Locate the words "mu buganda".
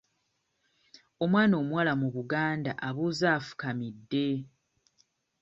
2.01-2.71